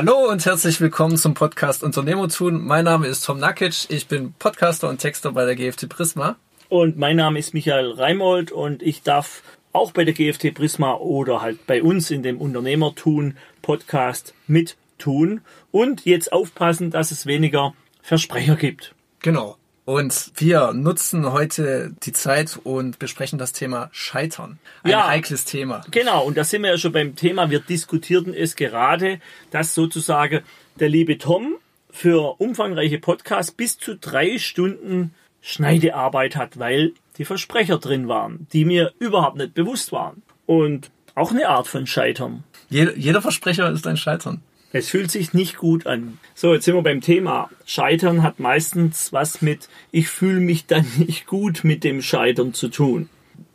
[0.00, 2.64] Hallo und herzlich willkommen zum Podcast Unternehmer tun.
[2.64, 3.90] Mein Name ist Tom Nakic.
[3.90, 6.36] Ich bin Podcaster und Texter bei der GFT Prisma.
[6.68, 9.42] Und mein Name ist Michael Reimold und ich darf
[9.72, 15.40] auch bei der GFT Prisma oder halt bei uns in dem Unternehmertun Podcast mit tun
[15.72, 18.94] und jetzt aufpassen, dass es weniger Versprecher gibt.
[19.18, 19.56] Genau.
[19.88, 24.58] Und wir nutzen heute die Zeit und besprechen das Thema Scheitern.
[24.82, 25.80] Ein ja, heikles Thema.
[25.90, 27.48] Genau, und da sind wir ja schon beim Thema.
[27.48, 29.18] Wir diskutierten es gerade,
[29.50, 30.42] dass sozusagen
[30.78, 31.54] der liebe Tom
[31.90, 38.66] für umfangreiche Podcasts bis zu drei Stunden Schneidearbeit hat, weil die Versprecher drin waren, die
[38.66, 40.20] mir überhaupt nicht bewusst waren.
[40.44, 42.44] Und auch eine Art von Scheitern.
[42.68, 44.42] Jeder, jeder Versprecher ist ein Scheitern.
[44.72, 46.18] Es fühlt sich nicht gut an.
[46.34, 47.48] So, jetzt sind wir beim Thema.
[47.64, 52.68] Scheitern hat meistens was mit, ich fühle mich dann nicht gut mit dem Scheitern zu
[52.68, 53.08] tun.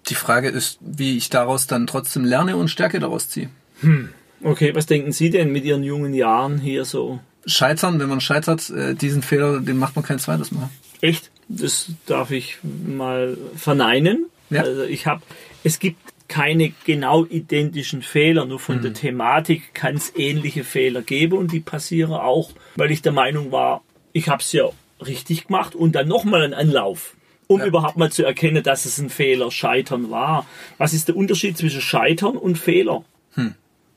[0.07, 3.49] Die Frage ist, wie ich daraus dann trotzdem lerne und Stärke daraus ziehe.
[3.81, 4.09] Hm.
[4.44, 7.20] Okay, was denken Sie denn mit Ihren jungen Jahren hier so?
[7.45, 10.70] Scheitern, wenn man scheitert, äh, diesen Fehler, den macht man kein zweites Mal.
[10.99, 11.32] Echt?
[11.48, 14.26] Das darf ich mal verneinen.
[14.49, 14.62] Ja.
[14.62, 15.21] Also ich habe,
[15.63, 18.82] es gibt keine genau identischen Fehler, nur von mhm.
[18.82, 23.52] der Thematik kann es ähnliche Fehler geben und die passieren auch, weil ich der Meinung
[23.52, 24.70] war, ich habe es ja
[25.05, 27.15] richtig gemacht und dann nochmal einen Anlauf,
[27.48, 27.65] um ja.
[27.65, 30.46] überhaupt mal zu erkennen, dass es ein Fehler, Scheitern war.
[30.77, 33.04] Was ist der Unterschied zwischen Scheitern und Fehler?
[33.34, 33.55] Hm.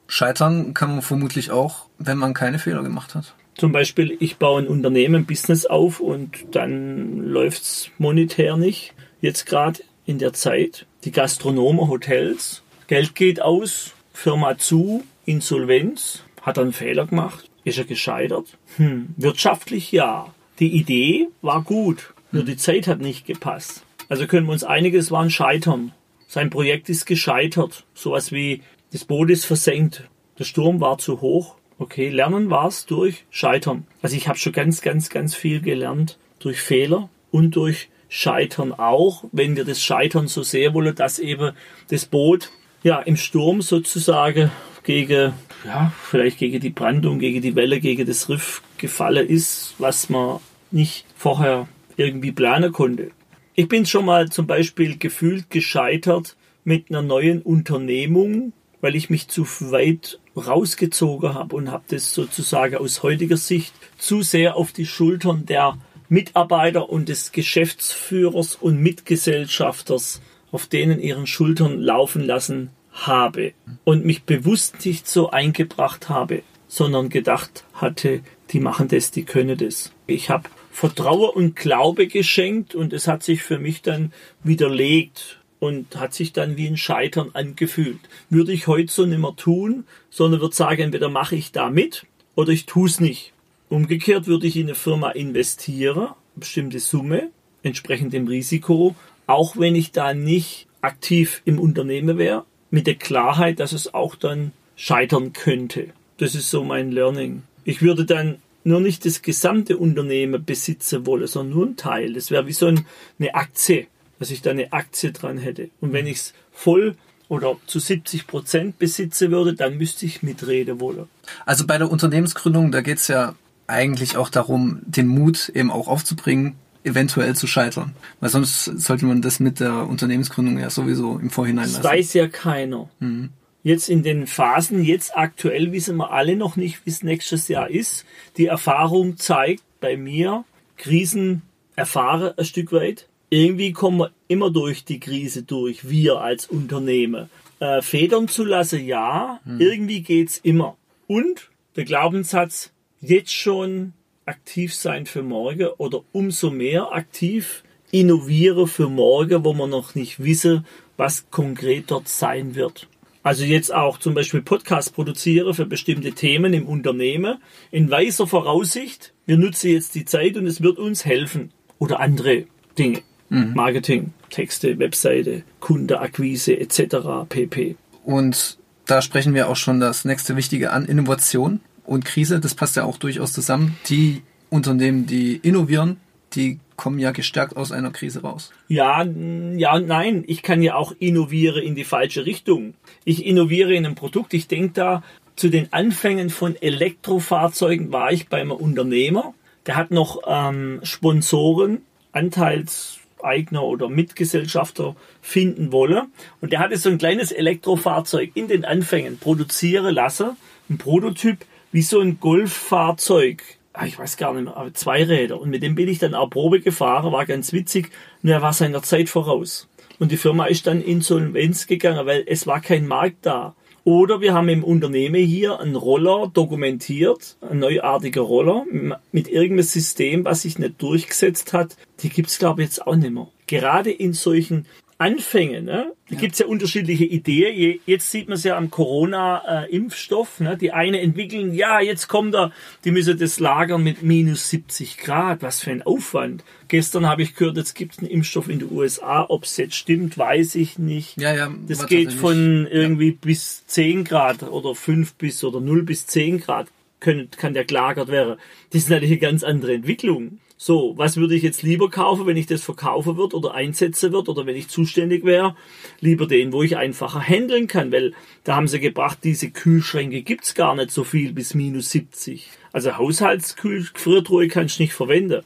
[0.09, 3.35] Scheitern kann man vermutlich auch, wenn man keine Fehler gemacht hat.
[3.55, 8.93] Zum Beispiel, ich baue ein Unternehmen, ein Business auf und dann läuft es monetär nicht.
[9.21, 10.87] Jetzt gerade in der Zeit.
[11.05, 17.85] Die Gastronomen, Hotels, Geld geht aus, Firma zu, Insolvenz, hat einen Fehler gemacht, ist er
[17.85, 18.57] gescheitert?
[18.77, 20.33] Hm, wirtschaftlich ja.
[20.61, 23.83] Die Idee war gut, nur die Zeit hat nicht gepasst.
[24.09, 25.93] Also können wir uns einiges waren scheitern.
[26.29, 27.84] Sein Projekt ist gescheitert.
[27.95, 28.62] Sowas wie
[28.93, 31.57] das Boot ist versenkt, der Sturm war zu hoch.
[31.79, 33.87] Okay, lernen war es durch Scheitern.
[34.01, 39.25] Also ich habe schon ganz, ganz, ganz viel gelernt durch Fehler und durch Scheitern auch,
[39.33, 41.53] wenn wir das Scheitern so sehr wollen, dass eben
[41.89, 42.50] das Boot
[42.83, 44.50] ja im Sturm sozusagen
[44.84, 45.33] gegen,
[45.65, 50.39] ja, vielleicht gegen die Brandung, gegen die Welle, gegen das Riff gefallen ist, was man
[50.71, 53.11] nicht vorher irgendwie planen konnte.
[53.55, 59.28] Ich bin schon mal zum Beispiel gefühlt gescheitert mit einer neuen Unternehmung, weil ich mich
[59.28, 64.87] zu weit rausgezogen habe und habe das sozusagen aus heutiger Sicht zu sehr auf die
[64.87, 65.78] Schultern der
[66.09, 70.21] Mitarbeiter und des Geschäftsführers und Mitgesellschafters
[70.53, 73.53] auf denen ihren Schultern laufen lassen habe
[73.84, 79.59] und mich bewusst nicht so eingebracht habe, sondern gedacht hatte, die machen das, die können
[79.59, 79.93] das.
[80.06, 84.12] Ich habe Vertrauen und Glaube geschenkt und es hat sich für mich dann
[84.43, 88.00] widerlegt und hat sich dann wie ein Scheitern angefühlt.
[88.31, 92.06] Würde ich heute so nicht mehr tun, sondern würde sagen, entweder mache ich da mit
[92.34, 93.33] oder ich tue es nicht.
[93.69, 97.31] Umgekehrt würde ich in eine Firma investieren, bestimmte Summe,
[97.62, 98.94] entsprechend dem Risiko,
[99.27, 104.15] auch wenn ich da nicht aktiv im Unternehmen wäre, mit der Klarheit, dass es auch
[104.15, 105.88] dann scheitern könnte.
[106.19, 107.43] Das ist so mein Learning.
[107.65, 112.12] Ich würde dann nur nicht das gesamte Unternehmen besitzen wollen, sondern nur ein Teil.
[112.15, 113.87] Das wäre wie so eine Aktie,
[114.19, 115.71] dass ich da eine Aktie dran hätte.
[115.81, 116.97] Und wenn ich es voll
[117.28, 121.09] oder zu 70 Prozent besitze würde, dann müsste ich mitreden wollen.
[121.44, 123.34] Also bei der Unternehmensgründung, da geht es ja
[123.66, 127.94] eigentlich auch darum, den Mut eben auch aufzubringen, eventuell zu scheitern.
[128.21, 131.82] Weil sonst sollte man das mit der Unternehmensgründung ja sowieso im Vorhinein lassen.
[131.82, 132.88] Das weiß ja keiner.
[133.00, 133.31] Mhm.
[133.62, 137.69] Jetzt in den Phasen, jetzt aktuell wissen wir alle noch nicht, wie es nächstes Jahr
[137.69, 138.05] ist.
[138.37, 140.44] Die Erfahrung zeigt bei mir,
[140.76, 141.43] Krisen
[141.75, 143.09] erfahre ein Stück weit.
[143.28, 147.28] Irgendwie kommen wir immer durch die Krise durch, wir als Unternehmer.
[147.59, 149.60] Äh, federn zu lassen, ja, mhm.
[149.60, 150.76] irgendwie geht's immer.
[151.09, 152.71] Und der Glaubenssatz,
[153.09, 153.93] jetzt schon
[154.25, 160.22] aktiv sein für morgen oder umso mehr aktiv innovieren für morgen, wo man noch nicht
[160.22, 160.65] wisse,
[160.97, 162.89] was konkret dort sein wird.
[163.22, 167.39] Also jetzt auch zum Beispiel Podcast produziere für bestimmte Themen im Unternehmen
[167.71, 169.12] in weiser Voraussicht.
[169.25, 171.50] Wir nutzen jetzt die Zeit und es wird uns helfen.
[171.79, 172.44] Oder andere
[172.79, 173.03] Dinge.
[173.29, 173.53] Mhm.
[173.55, 177.29] Marketing, Texte, Webseite, Kundeakquise etc.
[177.29, 177.76] pp.
[178.05, 182.77] Und da sprechen wir auch schon das nächste Wichtige an, Innovation und Krise, das passt
[182.77, 183.77] ja auch durchaus zusammen.
[183.88, 185.99] Die Unternehmen, die innovieren,
[186.35, 188.53] die kommen ja gestärkt aus einer Krise raus.
[188.69, 192.75] Ja, ja, nein, ich kann ja auch innovieren in die falsche Richtung.
[193.05, 194.35] Ich innoviere in einem Produkt.
[194.35, 195.03] Ich denke da
[195.37, 199.35] zu den Anfängen von Elektrofahrzeugen war ich beim Unternehmer.
[199.67, 201.82] Der hat noch ähm, Sponsoren,
[202.12, 206.06] Anteilseigner oder Mitgesellschafter finden wolle.
[206.41, 210.37] Und der hatte so ein kleines Elektrofahrzeug in den Anfängen produzieren lassen,
[210.71, 213.43] ein Prototyp wie so ein Golffahrzeug.
[213.73, 215.41] Ah, Ich weiß gar nicht mehr, aber zwei Räder.
[215.41, 217.91] Und mit dem bin ich dann auch Probe gefahren, war ganz witzig.
[218.23, 219.69] Und er war seiner Zeit voraus.
[219.99, 223.55] Und die Firma ist dann insolvenz gegangen, weil es war kein Markt da.
[223.85, 228.65] Oder wir haben im Unternehmen hier einen Roller dokumentiert, ein neuartiger Roller
[229.13, 231.77] mit irgendeinem System, was sich nicht durchgesetzt hat.
[232.01, 233.29] Die gibt's glaube ich, jetzt auch nicht mehr.
[233.47, 234.67] Gerade in solchen
[234.98, 235.93] Anfängen, ne?
[236.08, 236.20] da Ja.
[236.20, 237.54] gibt's ja unterschiedliche Ideen.
[237.54, 240.40] Je- Jetzt sieht man es ja am Corona-Impfstoff.
[240.40, 240.56] Ne?
[240.56, 242.52] Die eine entwickeln, ja, jetzt kommt er,
[242.84, 245.43] die müssen das lagern mit minus 70 Grad.
[245.43, 246.44] Was für ein Aufwand.
[246.69, 249.26] Gestern habe ich gehört, jetzt gibt's einen Impfstoff in den USA.
[249.28, 251.20] Ob es jetzt stimmt, weiß ich nicht.
[251.20, 251.54] Ja, ja.
[251.69, 256.69] Das geht von irgendwie bis 10 Grad oder 5 bis oder 0 bis 10 Grad
[257.06, 258.37] können, kann der gelagert werden.
[258.70, 260.38] Das ist natürlich eine ganz andere Entwicklung.
[260.58, 264.29] So, was würde ich jetzt lieber kaufen, wenn ich das verkaufen wird oder einsetzen wird
[264.31, 265.55] oder wenn ich zuständig wäre?
[266.00, 268.14] Lieber den, wo ich einfacher handeln kann, weil
[268.44, 272.49] da haben sie gebracht, diese Kühlschränke gibt's gar nicht so viel bis minus 70.
[272.73, 275.43] Also Haushaltskühlfriertruhe kannst du nicht verwenden.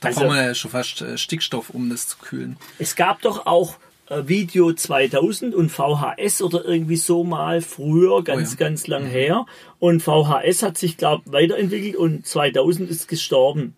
[0.00, 2.56] Da Also- braucht man ja schon fast äh, Stickstoff, um das zu kühlen.
[2.78, 3.76] Es gab doch auch
[4.10, 8.68] Video 2000 und VHS oder irgendwie so mal früher, ganz, Oh ja.
[8.68, 9.46] ganz lang her.
[9.78, 13.74] Und VHS hat sich, glaube weiterentwickelt und 2000 ist gestorben.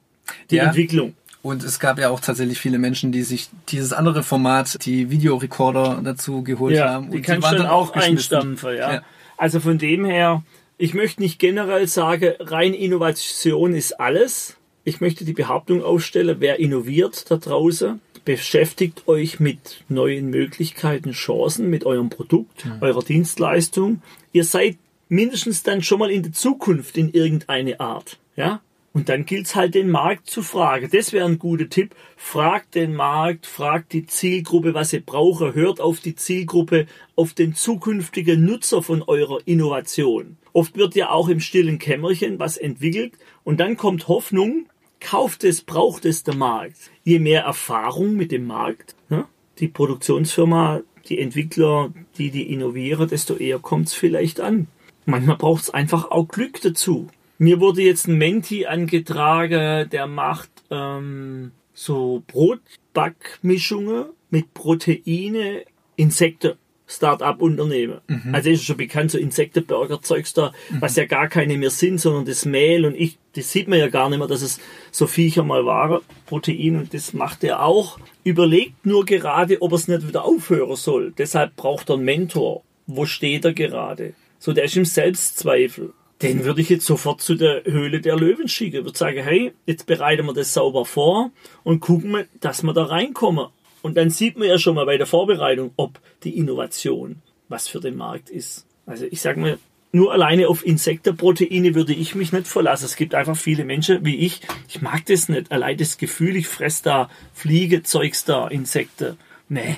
[0.51, 0.65] Die Ja.
[0.65, 1.15] Entwicklung.
[1.43, 6.01] Und es gab ja auch tatsächlich viele Menschen, die sich dieses andere Format, die Videorekorder
[6.05, 7.11] dazu geholt Ja, haben.
[7.11, 8.93] die und kannst du dann auch einstampfen, ja.
[8.95, 9.03] Ja.
[9.37, 10.45] Also von dem her,
[10.79, 14.57] ich möchte nicht generell sagen, rein Innovation ist alles.
[14.85, 21.71] Ich möchte die Behauptung aufstellen, wer innoviert da draußen, beschäftigt euch mit neuen Möglichkeiten, Chancen,
[21.71, 24.03] mit eurem Produkt, eurer Dienstleistung.
[24.33, 24.77] Ihr seid
[25.09, 28.61] mindestens dann schon mal in der Zukunft in irgendeine Art, ja.
[28.95, 30.91] Und dann gilt's halt den Markt zu fragen.
[30.93, 31.95] Das wäre ein guter Tipp.
[32.17, 35.55] Fragt den Markt, fragt die Zielgruppe, was sie brauchen.
[35.55, 36.87] Hört auf die Zielgruppe,
[37.17, 40.37] auf den zukünftigen Nutzer von eurer Innovation.
[40.53, 43.15] Oft wird ja auch im stillen Kämmerchen was entwickelt
[43.45, 44.67] und dann kommt Hoffnung.
[45.03, 46.91] Kauft es, braucht es der Markt.
[47.03, 49.27] Je mehr Erfahrung mit dem Markt, ne?
[49.59, 54.69] die Produktionsfirma, die Entwickler, die die innovieren, desto eher kommt's vielleicht an.
[55.05, 57.09] Manchmal braucht's einfach auch Glück dazu.
[57.39, 65.65] Mir wurde jetzt ein Menti angetragen, der macht ähm, so Brotbackmischungen mit Proteine,
[65.97, 66.53] Insekten.
[66.93, 67.99] Start-up-Unternehmen.
[68.33, 72.45] Also ist schon bekannt, so Insektenburger-Zeugs da, was ja gar keine mehr sind, sondern das
[72.45, 74.61] Mehl und ich, das sieht man ja gar nicht mehr, dass es
[74.91, 77.99] so Viecher mal waren, Protein und das macht er auch.
[78.25, 81.13] Überlegt nur gerade, ob er es nicht wieder aufhören soll.
[81.17, 82.63] Deshalb braucht er einen Mentor.
[82.87, 84.15] Wo steht er gerade?
[84.39, 85.93] So, der ist im Selbstzweifel.
[86.21, 88.85] Den würde ich jetzt sofort zu der Höhle der Löwen schicken.
[88.85, 91.33] Würde sagen, hey, jetzt bereiten wir das sauber vor
[91.65, 93.47] und gucken wir, dass wir da reinkommen.
[93.83, 97.81] Und dann sieht man ja schon mal bei der Vorbereitung, ob die Innovation was für
[97.81, 98.67] den Markt ist.
[98.87, 99.59] Also ich sage mal,
[99.93, 102.87] nur alleine auf Insektenproteine würde ich mich nicht verlassen.
[102.87, 105.53] Es gibt einfach viele Menschen wie ich, ich mag das nicht.
[105.53, 109.19] Allein das Gefühl, ich fress da Fliege, Zeugs da, Insekten.
[109.51, 109.77] Nee,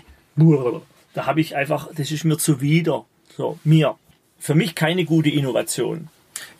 [1.14, 3.04] da habe ich einfach, das ist mir zuwider.
[3.36, 3.96] So, mir.
[4.38, 6.08] Für mich keine gute Innovation.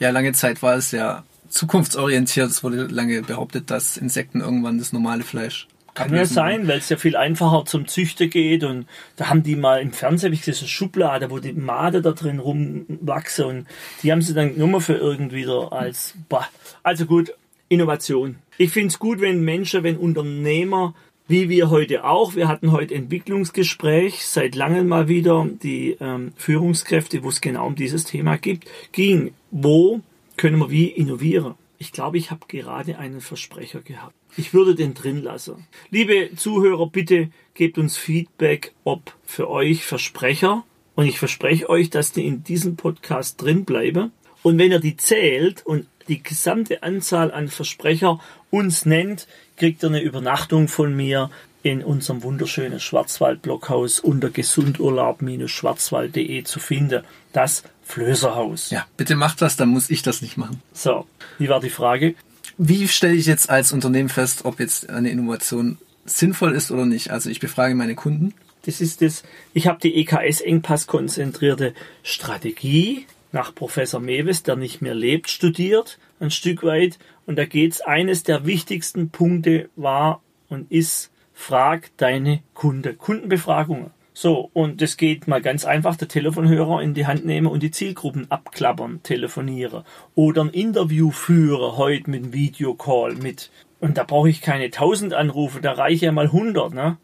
[0.00, 2.50] Ja, lange Zeit war es ja zukunftsorientiert.
[2.50, 6.88] Es wurde lange behauptet, dass Insekten irgendwann das normale Fleisch Kann ja sein, weil es
[6.88, 8.87] ja viel einfacher zum Züchter geht und
[9.17, 12.11] da haben die mal im Fernsehen, hab ich gesehen, so Schublade, wo die Made da
[12.11, 13.67] drin rumwachsen und
[14.02, 16.49] die haben sie dann nur für irgendwie da als, bah.
[16.82, 17.32] also gut,
[17.69, 18.36] Innovation.
[18.58, 20.94] Ich find's gut, wenn Menschen, wenn Unternehmer,
[21.27, 27.22] wie wir heute auch, wir hatten heute Entwicklungsgespräch, seit langem mal wieder, die ähm, Führungskräfte,
[27.22, 30.01] wo es genau um dieses Thema gibt, ging, wo
[30.36, 31.55] können wir wie innovieren?
[31.84, 34.14] Ich glaube, ich habe gerade einen Versprecher gehabt.
[34.38, 35.67] Ich würde den drin lassen.
[35.91, 40.64] Liebe Zuhörer, bitte gebt uns Feedback, ob für euch Versprecher.
[40.94, 44.12] Und ich verspreche euch, dass die in diesem Podcast drin bleiben.
[44.43, 48.19] Und wenn ihr die zählt und die gesamte Anzahl an Versprecher
[48.50, 51.31] uns nennt, kriegt ihr eine Übernachtung von mir
[51.62, 57.05] in unserem wunderschönen Schwarzwald-Blockhaus unter gesundurlaub-schwarzwald.de zu finden.
[57.34, 58.70] Das Flößerhaus.
[58.70, 60.62] Ja, bitte macht das, dann muss ich das nicht machen.
[60.72, 61.06] So,
[61.38, 62.14] wie war die Frage?
[62.56, 67.10] Wie stelle ich jetzt als Unternehmen fest, ob jetzt eine Innovation sinnvoll ist oder nicht?
[67.10, 68.34] Also ich befrage meine Kunden.
[68.64, 69.22] Das ist das,
[69.53, 76.62] ich habe die EKS-Engpass-konzentrierte Strategie nach Professor Mewes, der nicht mehr lebt, studiert, ein Stück
[76.62, 76.98] weit.
[77.26, 82.94] Und da geht's eines der wichtigsten Punkte war und ist, frag deine Kunde.
[82.94, 83.91] Kundenbefragungen.
[84.17, 87.73] So, und das geht mal ganz einfach, der Telefonhörer in die Hand nehmen und die
[87.73, 89.83] Zielgruppen abklappern, telefonieren.
[90.15, 95.15] Oder ein Interview führen, heute mit einem Videocall, mit, und da brauche ich keine 1000
[95.15, 96.97] Anrufe, da reiche ja mal 100, ne?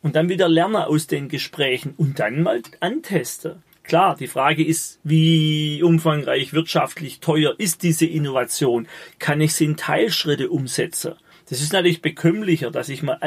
[0.00, 3.62] Und dann wieder lernen aus den Gesprächen und dann mal antesten.
[3.82, 8.86] Klar, die Frage ist, wie umfangreich, wirtschaftlich teuer ist diese Innovation?
[9.18, 11.14] Kann ich sie in Teilschritte umsetzen?
[11.48, 13.18] Das ist natürlich bekömmlicher, dass ich mal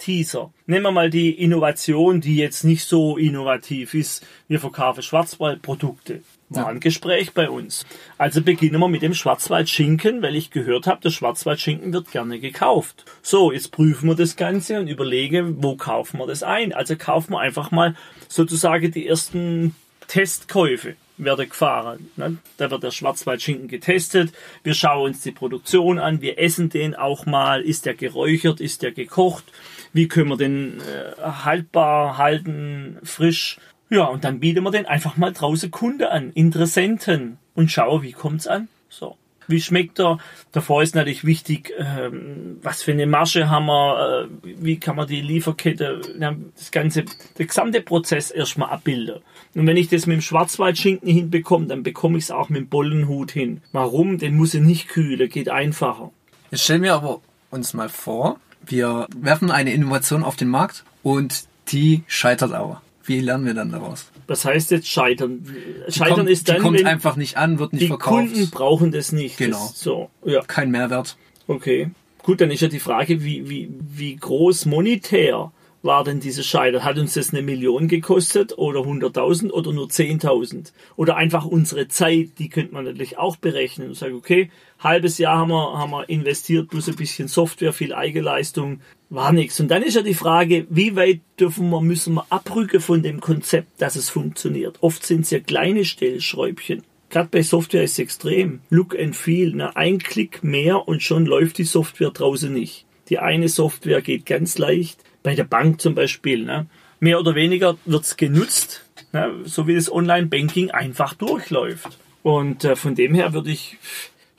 [0.00, 0.52] anteaser.
[0.66, 4.26] Nehmen wir mal die Innovation, die jetzt nicht so innovativ ist.
[4.48, 6.22] Wir verkaufen Schwarzwaldprodukte.
[6.48, 7.86] War ein Gespräch bei uns.
[8.18, 13.04] Also beginnen wir mit dem Schwarzwaldschinken, weil ich gehört habe, der Schwarzwaldschinken wird gerne gekauft.
[13.22, 16.72] So, jetzt prüfen wir das Ganze und überlegen, wo kaufen wir das ein.
[16.72, 17.94] Also kaufen wir einfach mal
[18.26, 19.76] sozusagen die ersten
[20.08, 22.10] Testkäufe werde gefahren.
[22.16, 22.38] Ne?
[22.56, 24.32] Da wird der Schwarzwaldschinken getestet.
[24.62, 26.20] Wir schauen uns die Produktion an.
[26.20, 27.62] Wir essen den auch mal.
[27.62, 28.60] Ist der geräuchert?
[28.60, 29.44] Ist der gekocht?
[29.92, 33.58] Wie können wir den äh, haltbar halten, frisch?
[33.88, 38.12] Ja, und dann bieten wir den einfach mal draußen Kunde an, Interessenten und schauen, wie
[38.12, 38.68] kommt's an.
[38.88, 39.16] So.
[39.50, 40.18] Wie schmeckt er?
[40.52, 45.06] Davor ist natürlich wichtig, ähm, was für eine Masche haben wir, äh, wie kann man
[45.06, 47.04] die Lieferkette, ja, das ganze,
[47.38, 49.20] der gesamte Prozess erstmal abbilden.
[49.54, 52.68] Und wenn ich das mit dem Schwarzwaldschinken hinbekomme, dann bekomme ich es auch mit dem
[52.68, 53.62] Bollenhut hin.
[53.72, 54.18] Warum?
[54.18, 56.10] Den muss ich nicht kühlen, geht einfacher.
[56.50, 61.44] Jetzt stellen wir aber uns mal vor, wir werfen eine Innovation auf den Markt und
[61.68, 62.82] die scheitert aber.
[63.10, 64.06] Wie lernen wir dann daraus?
[64.28, 65.44] Was heißt jetzt scheitern?
[65.88, 68.28] Die Scheitern kommt, ist dann, die kommt einfach nicht an, wird nicht die verkauft.
[68.28, 69.36] Kunden brauchen das nicht.
[69.36, 69.58] Genau.
[69.58, 71.16] Das, so, ja, Kein Mehrwert.
[71.48, 71.90] okay.
[72.22, 75.50] Gut, dann ist ja die Frage, wie, wie, wie groß monetär
[75.82, 76.84] war denn dieses Scheitern?
[76.84, 80.72] Hat uns das eine Million gekostet oder 100.000 oder nur 10.000?
[80.96, 85.38] Oder einfach unsere Zeit, die könnte man natürlich auch berechnen und sagen, okay, halbes Jahr
[85.38, 89.58] haben wir, haben wir investiert, plus ein bisschen Software, viel Eigenleistung, war nichts.
[89.60, 93.20] Und dann ist ja die Frage, wie weit dürfen wir, müssen wir abrücken von dem
[93.20, 94.78] Konzept, dass es funktioniert?
[94.82, 96.82] Oft sind es ja kleine Stellschräubchen.
[97.10, 98.60] Gerade bei Software ist es extrem.
[98.70, 99.52] Look and feel.
[99.52, 99.74] Ne?
[99.76, 102.86] Ein Klick mehr und schon läuft die Software draußen nicht.
[103.08, 105.02] Die eine Software geht ganz leicht.
[105.22, 106.44] Bei der Bank zum Beispiel.
[106.44, 106.66] Ne?
[106.98, 109.32] Mehr oder weniger wird's genutzt, ne?
[109.44, 111.98] so wie das Online-Banking einfach durchläuft.
[112.22, 113.78] Und äh, von dem her würde ich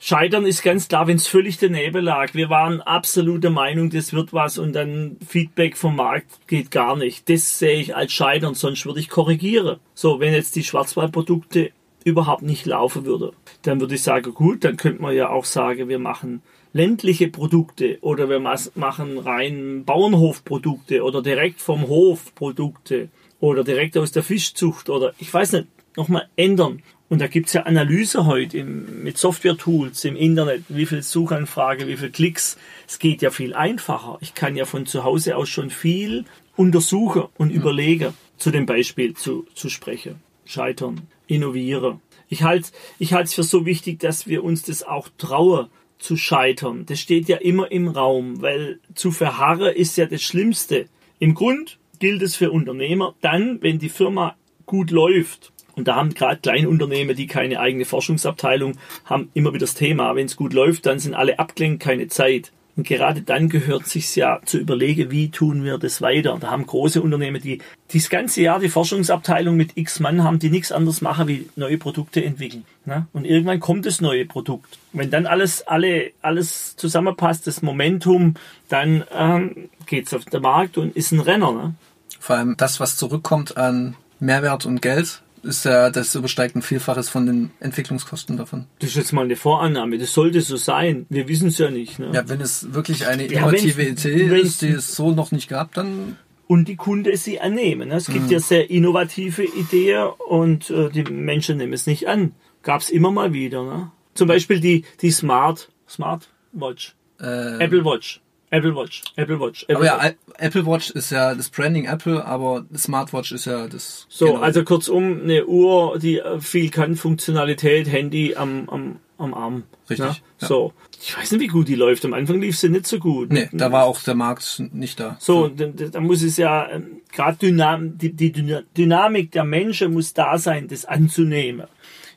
[0.04, 2.34] Scheitern ist ganz klar, wenn es völlig daneben lag.
[2.34, 6.96] Wir waren absolut der Meinung, das wird was und dann Feedback vom Markt geht gar
[6.96, 7.28] nicht.
[7.28, 9.78] Das sehe ich als Scheitern, sonst würde ich korrigieren.
[9.94, 11.70] So, wenn jetzt die Schwarzwaldprodukte
[12.04, 15.88] überhaupt nicht laufen würde, dann würde ich sagen, gut, dann könnte man ja auch sagen,
[15.88, 23.08] wir machen ländliche Produkte oder wir machen rein Bauernhofprodukte oder direkt vom Hof Produkte
[23.40, 26.82] oder direkt aus der Fischzucht oder ich weiß nicht, nochmal ändern.
[27.08, 31.98] Und da gibt's ja Analyse heute im, mit Software-Tools im Internet, wie viel Suchanfrage, wie
[31.98, 32.56] viel Klicks.
[32.88, 34.16] Es geht ja viel einfacher.
[34.22, 36.24] Ich kann ja von zu Hause aus schon viel
[36.56, 40.22] untersuchen und überlegen, zu dem Beispiel zu, zu sprechen.
[40.46, 42.00] Scheitern, innovieren.
[42.30, 45.68] Ich halte ich halte es für so wichtig, dass wir uns das auch trauen
[46.02, 46.84] zu scheitern.
[46.86, 50.86] Das steht ja immer im Raum, weil zu verharren ist ja das Schlimmste.
[51.18, 55.52] Im Grund gilt es für Unternehmer dann, wenn die Firma gut läuft.
[55.74, 60.14] Und da haben gerade Kleinunternehmen, die keine eigene Forschungsabteilung haben, immer wieder das Thema.
[60.14, 62.52] Wenn es gut läuft, dann sind alle abgelenkt, keine Zeit.
[62.74, 66.38] Und gerade dann gehört sich ja zu überlegen, wie tun wir das weiter.
[66.40, 67.60] Da haben große Unternehmen, die,
[67.92, 71.76] das ganze Jahr die Forschungsabteilung mit x Mann haben, die nichts anderes machen, wie neue
[71.76, 72.64] Produkte entwickeln.
[72.86, 73.06] Ne?
[73.12, 74.78] Und irgendwann kommt das neue Produkt.
[74.94, 78.34] Wenn dann alles, alle, alles zusammenpasst, das Momentum,
[78.70, 81.52] dann ähm, geht's auf den Markt und ist ein Renner.
[81.52, 81.74] Ne?
[82.18, 87.08] Vor allem das, was zurückkommt an Mehrwert und Geld, ist ja, das übersteigt ein Vielfaches
[87.08, 88.66] von den Entwicklungskosten davon.
[88.78, 89.98] Das ist jetzt mal eine Vorannahme.
[89.98, 91.06] Das sollte so sein.
[91.08, 91.98] Wir wissen es ja nicht.
[91.98, 92.10] Ne?
[92.12, 95.48] Ja, wenn es wirklich eine Ja, innovative wenn's- Idee ist, die es so noch nicht
[95.48, 97.88] gab, dann und die Kunde sie annehmen.
[97.88, 97.94] ne?
[97.96, 102.34] Es gibt ja sehr innovative Ideen und äh, die Menschen nehmen es nicht an.
[102.62, 103.62] Gab's immer mal wieder.
[103.64, 103.90] Ne?
[104.14, 108.20] Zum Beispiel die, die Smart, Smart Watch, äh, Apple Watch,
[108.52, 109.62] Apple Watch, Apple Watch.
[109.64, 110.16] Apple Aber ja, Watch.
[110.38, 114.06] Apple Watch ist ja das Branding Apple, aber Smartwatch ist ja das.
[114.08, 114.40] So, genau.
[114.40, 119.62] also kurzum, eine Uhr, die äh, viel kann, Funktionalität, Handy am, am, am Arm.
[119.88, 120.16] Richtig, Ne?
[120.40, 120.46] ja.
[120.48, 120.72] So.
[121.00, 122.04] Ich weiß nicht, wie gut die läuft.
[122.04, 123.32] Am Anfang lief sie nicht so gut.
[123.32, 125.16] Nee, da war auch der Markt nicht da.
[125.18, 129.42] So, da, da da muss es ja ähm, gerade Dynam die, die Dyna- Dynamik der
[129.44, 131.66] Menschen muss da sein, das anzunehmen.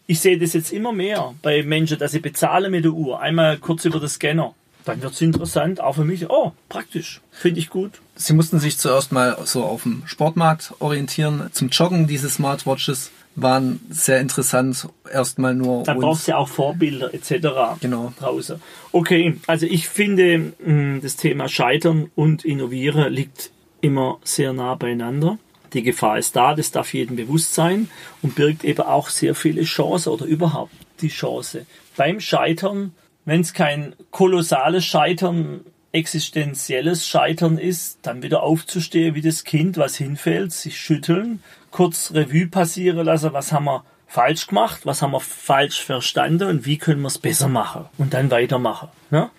[0.05, 3.19] Ich sehe das jetzt immer mehr bei Menschen, dass sie bezahlen mit der Uhr.
[3.19, 4.53] Einmal kurz über den Scanner.
[4.85, 6.29] Dann wird's interessant, auch für mich.
[6.29, 7.21] Oh, praktisch.
[7.31, 8.01] Finde ich gut.
[8.15, 11.49] Sie mussten sich zuerst mal so auf dem Sportmarkt orientieren.
[11.51, 14.87] Zum Joggen diese Smartwatches waren sehr interessant.
[15.11, 17.79] Erstmal nur Da brauchst du ja auch Vorbilder etc.
[17.81, 18.13] Genau.
[18.19, 18.61] draußen.
[18.91, 23.51] Okay, also ich finde, mh, das Thema Scheitern und Innovieren liegt
[23.81, 25.37] immer sehr nah beieinander.
[25.73, 27.89] Die Gefahr ist da, das darf jedem bewusst sein
[28.21, 31.65] und birgt eben auch sehr viele Chancen oder überhaupt die Chance.
[31.97, 32.93] Beim Scheitern,
[33.25, 35.61] wenn es kein kolossales Scheitern
[35.95, 41.41] existenzielles Scheitern ist, dann wieder aufzustehen wie das Kind, was hinfällt, sich schütteln,
[41.71, 46.65] kurz Revue passieren lassen, was haben wir falsch gemacht, was haben wir falsch verstanden und
[46.65, 48.89] wie können wir es besser machen und dann weitermachen.
[49.09, 49.29] Ne?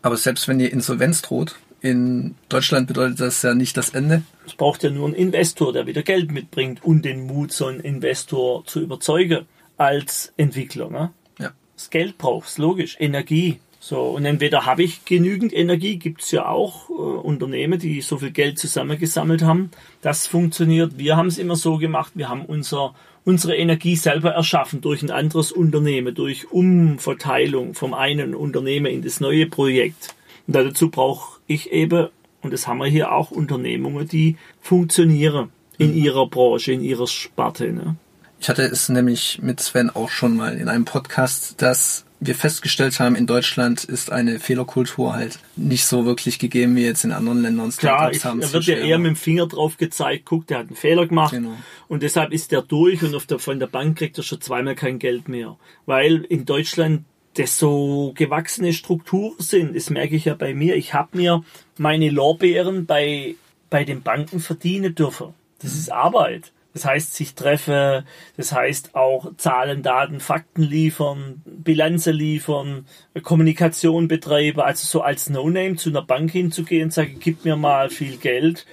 [0.00, 4.22] Aber selbst wenn die Insolvenz droht, in Deutschland bedeutet das ja nicht das Ende.
[4.46, 7.80] Es braucht ja nur einen Investor, der wieder Geld mitbringt und den Mut, so einen
[7.80, 10.90] Investor zu überzeugen als Entwickler.
[10.90, 11.10] Ne?
[11.76, 13.58] Das Geld braucht logisch, Energie.
[13.78, 18.18] So, und entweder habe ich genügend Energie, gibt es ja auch äh, Unternehmen, die so
[18.18, 19.70] viel Geld zusammengesammelt haben.
[20.00, 20.98] Das funktioniert.
[20.98, 25.10] Wir haben es immer so gemacht, wir haben unser, unsere Energie selber erschaffen durch ein
[25.10, 30.16] anderes Unternehmen, durch Umverteilung vom einen Unternehmen in das neue Projekt.
[30.46, 32.08] Und dazu brauche ich eben,
[32.42, 37.72] und das haben wir hier auch, Unternehmungen, die funktionieren in ihrer Branche, in ihrer Sparte.
[37.72, 37.96] Ne?
[38.40, 42.98] Ich hatte es nämlich mit Sven auch schon mal in einem Podcast, dass wir festgestellt
[42.98, 47.42] haben, in Deutschland ist eine Fehlerkultur halt nicht so wirklich gegeben wie jetzt in anderen
[47.42, 47.70] Ländern.
[47.70, 50.76] Klar, ich, da wird ja eher mit dem Finger drauf gezeigt, guck, der hat einen
[50.76, 51.56] Fehler gemacht genau.
[51.88, 54.74] und deshalb ist der durch und auf der, von der Bank kriegt er schon zweimal
[54.74, 55.56] kein Geld mehr.
[55.84, 57.04] Weil in Deutschland
[57.38, 59.76] das so gewachsene Strukturen sind.
[59.76, 60.76] Das merke ich ja bei mir.
[60.76, 61.44] Ich habe mir
[61.76, 63.34] meine Lorbeeren bei,
[63.70, 65.34] bei den Banken verdienen dürfen.
[65.60, 66.52] Das ist Arbeit.
[66.76, 68.04] Das heißt, sich treffe,
[68.36, 72.84] das heißt auch Zahlen, Daten, Fakten liefern, Bilanzen liefern,
[73.22, 77.88] Kommunikation betreiben, also so als No-Name zu einer Bank hinzugehen und sagen, gib mir mal
[77.88, 78.66] viel Geld.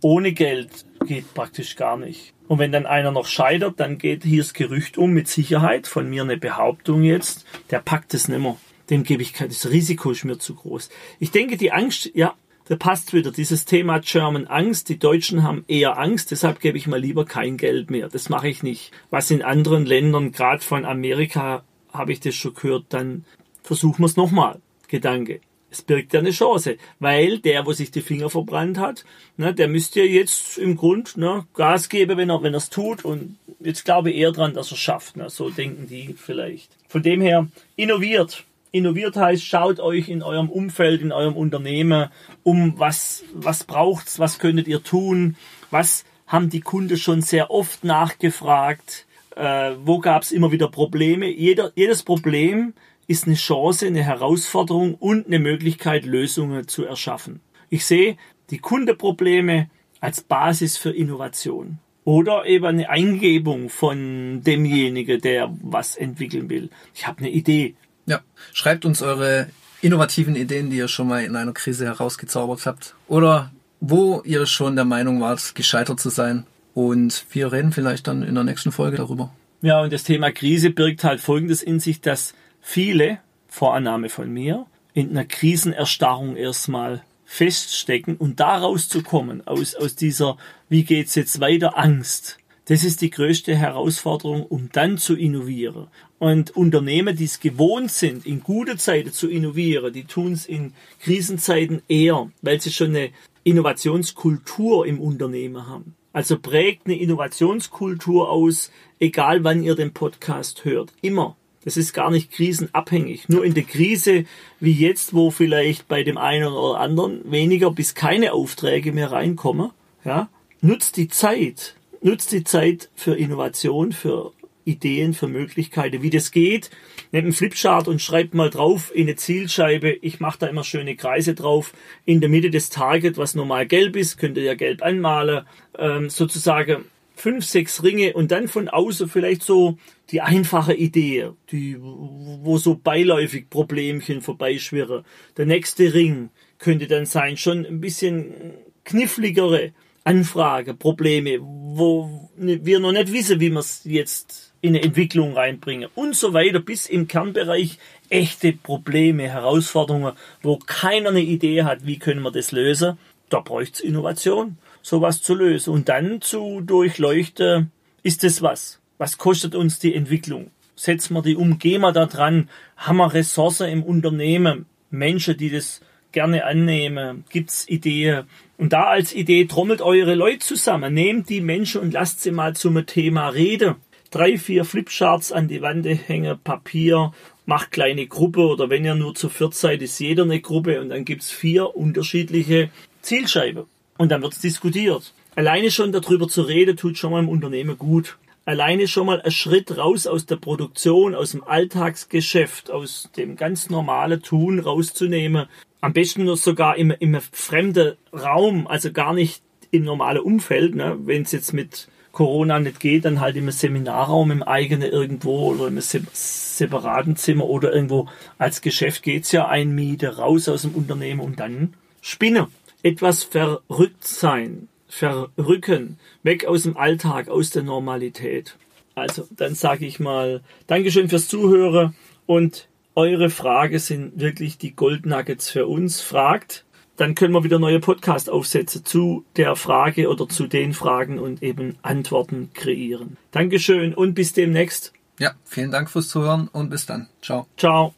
[0.00, 2.32] Ohne Geld geht praktisch gar nicht.
[2.48, 6.08] Und wenn dann einer noch scheitert, dann geht hier das Gerücht um, mit Sicherheit, von
[6.08, 8.56] mir eine Behauptung jetzt, der packt es nimmer.
[8.88, 10.88] Dem gebe ich kein, das Risiko ist mir zu groß.
[11.18, 12.32] Ich denke, die Angst, ja,
[12.70, 14.88] da passt wieder dieses Thema German Angst.
[14.90, 18.08] Die Deutschen haben eher Angst, deshalb gebe ich mal lieber kein Geld mehr.
[18.08, 18.92] Das mache ich nicht.
[19.10, 23.24] Was in anderen Ländern, gerade von Amerika, habe ich das schon gehört, dann
[23.64, 24.60] versuchen wir es nochmal.
[24.86, 25.40] Gedanke.
[25.72, 29.04] Es birgt ja eine Chance, weil der, wo sich die Finger verbrannt hat,
[29.36, 33.04] ne, der müsste ja jetzt im Grund ne, Gas geben, wenn er wenn es tut.
[33.04, 35.16] Und jetzt glaube ich eher dran, dass er es schafft.
[35.16, 36.70] Ne, so denken die vielleicht.
[36.86, 42.08] Von dem her innoviert, Innoviert heißt, schaut euch in eurem Umfeld, in eurem Unternehmen
[42.42, 45.36] um, was, was braucht's, was könntet ihr tun,
[45.70, 51.26] was haben die Kunden schon sehr oft nachgefragt, äh, wo gab's immer wieder Probleme.
[51.28, 52.74] Jeder, jedes Problem
[53.08, 57.40] ist eine Chance, eine Herausforderung und eine Möglichkeit, Lösungen zu erschaffen.
[57.68, 58.16] Ich sehe
[58.50, 59.68] die Kundenprobleme
[60.00, 61.78] als Basis für Innovation.
[62.04, 66.70] Oder eben eine Eingebung von demjenigen, der was entwickeln will.
[66.94, 67.74] Ich habe eine Idee.
[68.10, 69.46] Ja, schreibt uns eure
[69.82, 72.96] innovativen Ideen, die ihr schon mal in einer Krise herausgezaubert habt.
[73.06, 76.44] Oder wo ihr schon der Meinung wart, gescheitert zu sein.
[76.74, 79.32] Und wir reden vielleicht dann in der nächsten Folge darüber.
[79.62, 84.66] Ja, und das Thema Krise birgt halt Folgendes in sich, dass viele, Vorannahme von mir,
[84.92, 90.36] in einer Krisenerstarrung erstmal feststecken und da rauszukommen aus, aus dieser,
[90.68, 92.39] wie geht's jetzt weiter, Angst.
[92.70, 95.88] Das ist die größte Herausforderung, um dann zu innovieren.
[96.20, 100.72] Und Unternehmen, die es gewohnt sind, in gute Zeiten zu innovieren, die tun es in
[101.00, 103.10] Krisenzeiten eher, weil sie schon eine
[103.42, 105.96] Innovationskultur im Unternehmen haben.
[106.12, 110.92] Also prägt eine Innovationskultur aus, egal wann ihr den Podcast hört.
[111.02, 111.36] Immer.
[111.64, 113.28] Das ist gar nicht krisenabhängig.
[113.28, 114.26] Nur in der Krise
[114.60, 119.72] wie jetzt, wo vielleicht bei dem einen oder anderen weniger bis keine Aufträge mehr reinkommen,
[120.04, 120.28] ja,
[120.60, 124.32] nutzt die Zeit, nutzt die Zeit für Innovation, für
[124.64, 126.70] Ideen, für Möglichkeiten, wie das geht.
[127.12, 129.90] Nehmt einen Flipchart und schreibt mal drauf in eine Zielscheibe.
[130.00, 131.72] Ich mache da immer schöne Kreise drauf.
[132.04, 135.44] In der Mitte des Target, was normal gelb ist, könnt ihr ja gelb anmalen.
[135.78, 136.84] Ähm, sozusagen
[137.14, 139.76] fünf, sechs Ringe und dann von außen vielleicht so
[140.10, 145.04] die einfache Idee, die, wo so beiläufig Problemchen vorbeischwirren.
[145.36, 149.72] Der nächste Ring könnte dann sein, schon ein bisschen kniffligere
[150.04, 155.88] Anfrage, Probleme, wo wir noch nicht wissen, wie wir es jetzt in eine Entwicklung reinbringen
[155.94, 161.98] und so weiter, bis im Kernbereich echte Probleme, Herausforderungen, wo keiner eine Idee hat, wie
[161.98, 162.98] können wir das lösen.
[163.28, 165.72] Da bräuchte es Innovation, sowas zu lösen.
[165.72, 167.70] Und dann zu durchleuchten,
[168.02, 168.80] ist das was?
[168.98, 170.50] Was kostet uns die Entwicklung?
[170.74, 172.48] Setzen wir die um, da dran?
[172.76, 174.66] Haben wir Ressourcen im Unternehmen?
[174.90, 175.80] Menschen, die das
[176.12, 177.24] gerne annehmen?
[177.30, 178.24] Gibt's Ideen?
[178.56, 182.54] Und da als Idee trommelt eure Leute zusammen, nehmt die Menschen und lasst sie mal
[182.54, 183.76] zum Thema reden
[184.10, 187.12] drei, vier Flipcharts an die Wand hängen, Papier,
[187.46, 190.90] macht kleine Gruppe oder wenn ihr nur zu viert seid, ist jeder eine Gruppe und
[190.90, 192.70] dann gibt's vier unterschiedliche
[193.02, 193.64] Zielscheiben.
[193.98, 195.12] Und dann wird's diskutiert.
[195.36, 198.18] Alleine schon darüber zu reden, tut schon mal im Unternehmen gut.
[198.46, 203.70] alleine schon mal ein Schritt raus aus der Produktion, aus dem Alltagsgeschäft, aus dem ganz
[203.70, 205.46] normalen Tun rauszunehmen.
[205.80, 210.74] Am besten nur sogar im, im fremden Raum, also gar nicht im normalen Umfeld.
[210.74, 210.98] Ne?
[211.04, 215.68] Wenn es jetzt mit Corona nicht geht, dann halt im Seminarraum im eigenen irgendwo oder
[215.68, 221.20] im separaten Zimmer oder irgendwo als Geschäft geht's ja ein Miete raus aus dem Unternehmen
[221.20, 222.48] und dann Spinne.
[222.82, 228.56] Etwas verrückt sein, verrücken, weg aus dem Alltag, aus der Normalität.
[228.94, 231.94] Also, dann sage ich mal Dankeschön fürs Zuhören
[232.26, 232.68] und
[233.00, 236.02] eure Frage sind wirklich die Goldnuggets für uns.
[236.02, 241.18] Fragt, dann können wir wieder neue Podcast aufsetzen zu der Frage oder zu den Fragen
[241.18, 243.16] und eben Antworten kreieren.
[243.30, 244.92] Dankeschön und bis demnächst.
[245.18, 247.08] Ja, vielen Dank fürs Zuhören und bis dann.
[247.22, 247.46] Ciao.
[247.56, 247.94] Ciao.